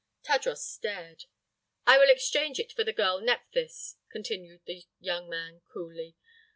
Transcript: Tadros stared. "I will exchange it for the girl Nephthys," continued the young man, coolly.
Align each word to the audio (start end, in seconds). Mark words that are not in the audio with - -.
Tadros 0.23 0.61
stared. 0.63 1.25
"I 1.85 1.99
will 1.99 2.09
exchange 2.09 2.57
it 2.57 2.71
for 2.73 2.83
the 2.83 2.91
girl 2.91 3.21
Nephthys," 3.21 3.97
continued 4.11 4.61
the 4.65 4.85
young 4.99 5.29
man, 5.29 5.61
coolly. 5.71 6.15